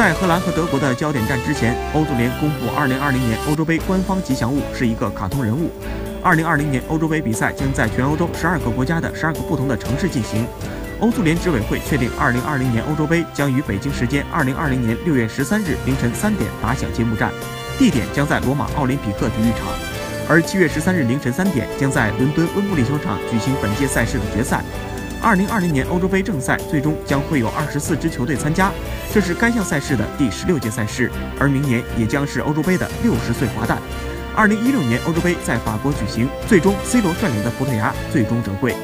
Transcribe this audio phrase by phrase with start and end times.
[0.00, 5.70] 在荷兰和德国的焦点战之前，欧足联公布2020年欧洲杯官方吉祥物是一个卡通人物。
[6.24, 10.46] 2020年欧洲杯比赛将在全欧洲12个国家的12个不同的城市进行。
[11.00, 17.30] 欧足联执委会确定，2020年欧洲杯将于北京时间2020年6月13日凌晨3点打响揭幕战，
[17.78, 19.68] 地点将在罗马奥林匹克体育场。
[20.30, 24.64] 而7月13日凌晨3点将在伦敦温布利球场举行本届赛事的决赛。
[25.22, 28.72] 二零二零年欧洲杯正赛最终将会有二十四支球队参加，
[29.12, 33.78] 这是该项赛事的第十六届赛事，而明年也将是欧洲杯的六十岁华诞。
[34.34, 38.74] 二零一六年欧洲杯在法国举行，最终 C 罗率领的葡萄牙最终折桂。